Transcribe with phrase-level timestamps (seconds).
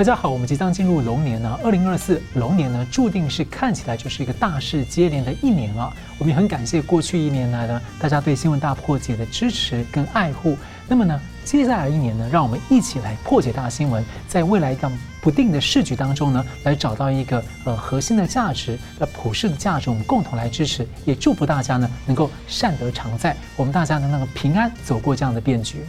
[0.00, 5.92] 大家好，我们即将进入龙年呢，二零二四龙年呢，注定是看起来就是一个大事接连的一年啊。
[6.16, 10.56] 我们也很感谢过去一年来呢，大家对新闻大破解的支持跟爱护。
[10.88, 14.90] 那么呢，接下来一年呢，让我们一起来破解大新闻，在未来一个
[15.20, 25.84] 不定的市局当中呢，来找到一个呃核心的价值，那普世的价值，我们共同来支持，也祝福大家呢能够善德常在，我们大家呢能够平安走过这样的变局。